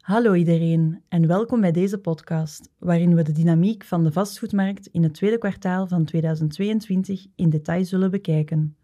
[0.00, 5.02] Hallo iedereen en welkom bij deze podcast, waarin we de dynamiek van de vastgoedmarkt in
[5.02, 8.76] het tweede kwartaal van 2022 in detail zullen bekijken.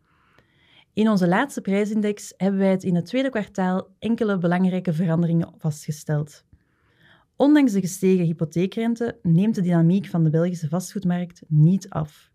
[0.93, 6.45] In onze laatste prijsindex hebben wij het in het tweede kwartaal enkele belangrijke veranderingen vastgesteld.
[7.37, 12.31] Ondanks de gestegen hypotheekrente neemt de dynamiek van de Belgische vastgoedmarkt niet af.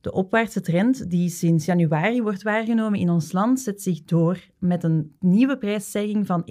[0.00, 4.84] De opwaartse trend die sinds januari wordt waargenomen in ons land zet zich door met
[4.84, 6.42] een nieuwe prijsstijging van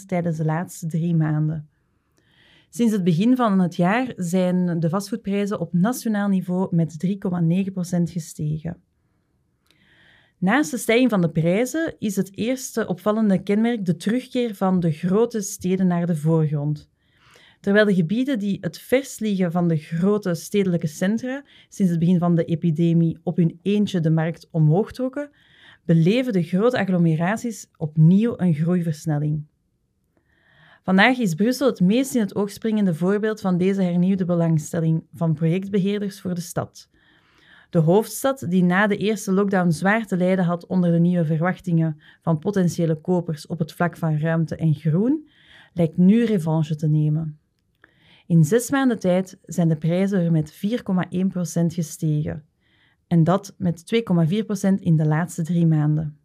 [0.00, 1.68] 1,8% tijdens de laatste drie maanden.
[2.70, 7.12] Sinds het begin van het jaar zijn de vastgoedprijzen op nationaal niveau met 3,9%
[8.02, 8.82] gestegen.
[10.38, 14.92] Naast de stijging van de prijzen is het eerste opvallende kenmerk de terugkeer van de
[14.92, 16.88] grote steden naar de voorgrond.
[17.66, 22.18] Terwijl de gebieden die het vers liggen van de grote stedelijke centra sinds het begin
[22.18, 25.30] van de epidemie op hun eentje de markt omhoog trokken,
[25.84, 29.44] beleven de grote agglomeraties opnieuw een groeiversnelling.
[30.82, 35.34] Vandaag is Brussel het meest in het oog springende voorbeeld van deze hernieuwde belangstelling van
[35.34, 36.90] projectbeheerders voor de stad.
[37.70, 42.00] De hoofdstad, die na de eerste lockdown zwaar te lijden had onder de nieuwe verwachtingen
[42.22, 45.28] van potentiële kopers op het vlak van ruimte en groen,
[45.72, 47.38] lijkt nu revanche te nemen.
[48.26, 50.58] In zes maanden tijd zijn de prijzen er met 4,1%
[51.66, 52.44] gestegen.
[53.06, 56.18] En dat met 2,4% in de laatste drie maanden.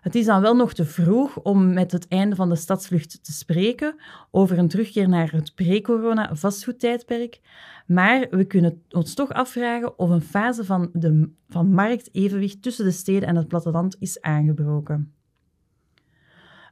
[0.00, 3.32] Het is dan wel nog te vroeg om met het einde van de stadsvlucht te
[3.32, 3.94] spreken
[4.30, 7.40] over een terugkeer naar het pre-corona vastgoedtijdperk,
[7.86, 12.90] maar we kunnen ons toch afvragen of een fase van, de, van marktevenwicht tussen de
[12.90, 15.14] steden en het platteland is aangebroken.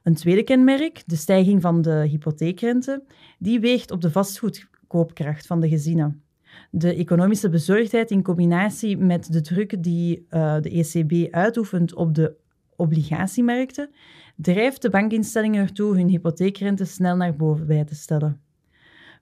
[0.03, 3.03] Een tweede kenmerk, de stijging van de hypotheekrente,
[3.39, 6.23] die weegt op de vastgoedkoopkracht van de gezinnen.
[6.71, 12.35] De economische bezorgdheid in combinatie met de druk die uh, de ECB uitoefent op de
[12.75, 13.89] obligatiemarkten,
[14.35, 18.41] drijft de bankinstellingen ertoe hun hypotheekrente snel naar boven bij te stellen.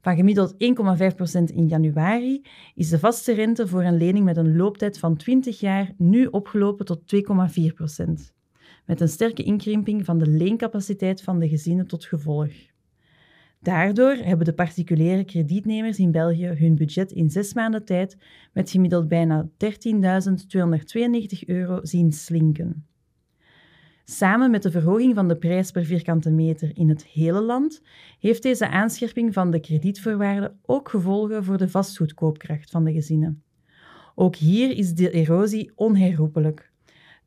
[0.01, 0.57] Van gemiddeld 1,5%
[1.55, 2.41] in januari
[2.75, 6.85] is de vaste rente voor een lening met een looptijd van 20 jaar nu opgelopen
[6.85, 8.36] tot 2,4%,
[8.85, 12.51] met een sterke inkrimping van de leencapaciteit van de gezinnen tot gevolg.
[13.59, 18.17] Daardoor hebben de particuliere kredietnemers in België hun budget in zes maanden tijd
[18.53, 19.49] met gemiddeld bijna 13.292
[21.45, 22.85] euro zien slinken.
[24.05, 27.81] Samen met de verhoging van de prijs per vierkante meter in het hele land
[28.19, 33.43] heeft deze aanscherping van de kredietvoorwaarden ook gevolgen voor de vastgoedkoopkracht van de gezinnen.
[34.15, 36.66] Ook hier is de erosie onherroepelijk.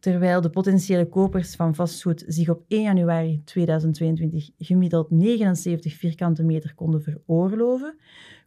[0.00, 6.74] Terwijl de potentiële kopers van vastgoed zich op 1 januari 2022 gemiddeld 79 vierkante meter
[6.74, 7.98] konden veroorloven,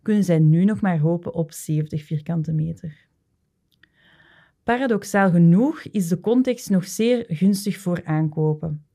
[0.01, 3.05] kunnen zij nu nog maar hopen op 70 vierkante meter.
[4.63, 8.85] Paradoxaal genoeg is de context nog zeer gunstig voor aankopen.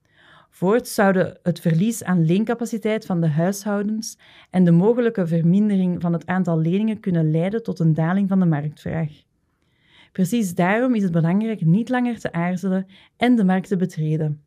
[0.51, 4.19] Voorts zouden het verlies aan leencapaciteit van de huishoudens
[4.51, 8.47] en de mogelijke vermindering van het aantal leningen kunnen leiden tot een daling van de
[8.47, 9.27] marktvraag.
[10.13, 12.87] Precies daarom is het belangrijk niet langer te aarzelen
[13.17, 14.43] en de markt te betreden.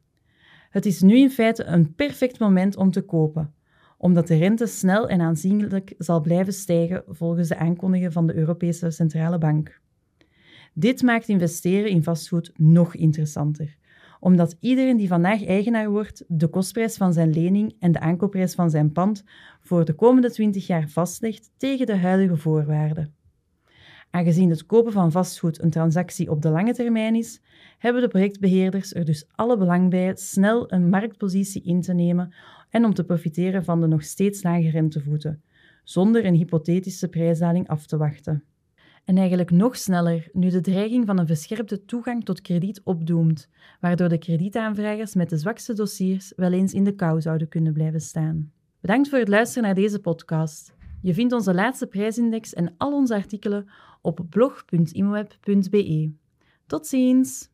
[0.69, 3.53] Het is nu in feite een perfect moment om te kopen,
[3.97, 8.91] omdat de rente snel en aanzienlijk zal blijven stijgen volgens de aankondigingen van de Europese
[8.91, 9.81] Centrale Bank.
[10.73, 13.77] Dit maakt investeren in vastgoed nog interessanter,
[14.19, 18.69] omdat iedereen die vandaag eigenaar wordt de kostprijs van zijn lening en de aankoopprijs van
[18.69, 19.23] zijn pand
[19.61, 23.13] voor de komende 20 jaar vastlegt tegen de huidige voorwaarden.
[24.11, 27.41] Aangezien het kopen van vastgoed een transactie op de lange termijn is,
[27.77, 32.33] hebben de projectbeheerders er dus alle belang bij snel een marktpositie in te nemen
[32.69, 35.41] en om te profiteren van de nog steeds lage rentevoeten,
[35.83, 38.43] zonder een hypothetische prijsdaling af te wachten.
[39.05, 44.09] En eigenlijk nog sneller nu de dreiging van een verscherpte toegang tot krediet opdoemt, waardoor
[44.09, 48.51] de kredietaanvragers met de zwakste dossiers wel eens in de kou zouden kunnen blijven staan.
[48.81, 50.73] Bedankt voor het luisteren naar deze podcast.
[51.01, 53.69] Je vindt onze laatste prijsindex en al onze artikelen
[54.01, 56.11] op blog.imweb.be.
[56.65, 57.49] Tot ziens!